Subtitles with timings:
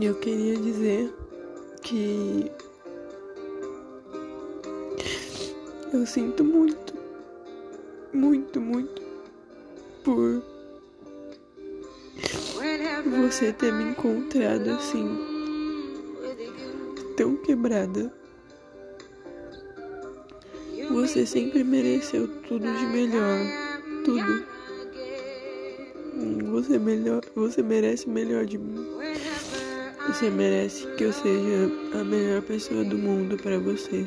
[0.00, 1.12] Eu queria dizer
[1.82, 2.50] que
[5.92, 6.94] eu sinto muito,
[8.12, 9.02] muito, muito
[10.04, 10.42] por
[13.20, 15.06] você ter me encontrado assim,
[17.16, 18.19] tão quebrada.
[20.92, 23.38] Você sempre mereceu tudo de melhor,
[24.04, 24.44] tudo.
[26.50, 28.86] Você melhor, você merece o melhor de mim.
[30.08, 34.04] Você merece que eu seja a melhor pessoa do mundo para você.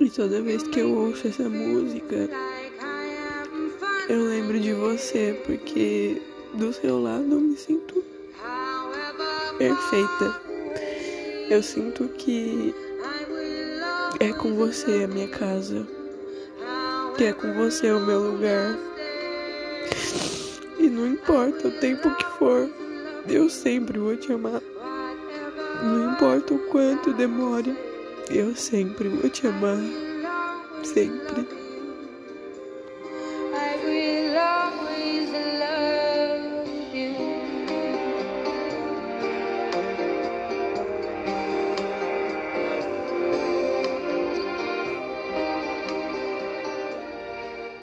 [0.00, 2.28] E toda vez que eu ouço essa música,
[4.08, 6.22] eu lembro de você, porque
[6.54, 8.02] do seu lado eu me sinto
[9.58, 10.40] perfeita.
[11.48, 12.74] Eu sinto que
[14.20, 15.86] é com você a minha casa,
[17.16, 18.78] que é com você o meu lugar.
[20.78, 22.68] E não importa o tempo que for,
[23.28, 24.62] eu sempre vou te amar.
[25.82, 27.76] Não importa o quanto demore,
[28.30, 29.78] eu sempre vou te amar.
[30.82, 31.65] Sempre.